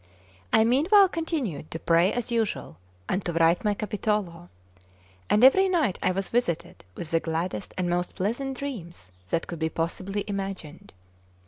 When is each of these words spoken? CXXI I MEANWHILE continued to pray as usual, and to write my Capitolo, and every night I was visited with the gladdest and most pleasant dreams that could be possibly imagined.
CXXI 0.51 0.59
I 0.59 0.63
MEANWHILE 0.63 1.09
continued 1.09 1.69
to 1.69 1.77
pray 1.77 2.11
as 2.11 2.31
usual, 2.31 2.77
and 3.07 3.23
to 3.23 3.33
write 3.33 3.63
my 3.63 3.75
Capitolo, 3.75 4.49
and 5.29 5.43
every 5.43 5.69
night 5.69 5.99
I 6.01 6.09
was 6.09 6.29
visited 6.29 6.83
with 6.95 7.11
the 7.11 7.19
gladdest 7.19 7.71
and 7.77 7.87
most 7.87 8.15
pleasant 8.15 8.57
dreams 8.57 9.11
that 9.29 9.45
could 9.45 9.59
be 9.59 9.69
possibly 9.69 10.23
imagined. 10.25 10.91